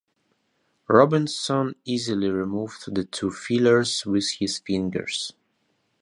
Robinson 0.87 1.75
easily 1.85 2.27
removed 2.27 2.95
the 2.95 3.03
two 3.03 3.29
fillers 3.29 4.03
with 4.03 4.25
his 4.39 4.57
fingers. 4.57 5.33